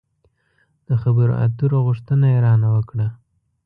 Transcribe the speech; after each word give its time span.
د 0.87 0.89
خبرو 1.01 1.33
اترو 1.45 1.77
غوښتنه 1.87 2.25
يې 2.33 2.39
را 2.45 2.53
نه 2.63 2.69
وکړه. 2.75 3.07